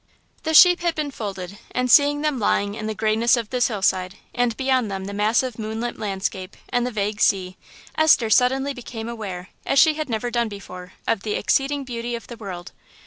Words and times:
The 0.41 0.55
sheep 0.55 0.79
had 0.79 0.95
been 0.95 1.11
folded, 1.11 1.59
and 1.73 1.91
seeing 1.91 2.21
them 2.23 2.39
lying 2.39 2.73
in 2.73 2.87
the 2.87 2.95
greyness 2.95 3.37
of 3.37 3.51
this 3.51 3.67
hill 3.67 3.83
side, 3.83 4.15
and 4.33 4.57
beyond 4.57 4.89
them 4.89 5.05
the 5.05 5.13
massive 5.13 5.59
moonlit 5.59 5.99
landscape 5.99 6.57
and 6.69 6.87
the 6.87 6.91
vague 6.91 7.21
sea, 7.21 7.55
Esther 7.93 8.31
suddenly 8.31 8.73
became 8.73 9.07
aware, 9.07 9.49
as 9.63 9.77
she 9.77 9.93
had 9.93 10.09
never 10.09 10.31
done 10.31 10.49
before, 10.49 10.93
of 11.07 11.21
the 11.21 11.33
exceeding 11.35 11.83
beauty 11.83 12.15
of 12.15 12.25
the 12.25 12.37
world. 12.37 12.71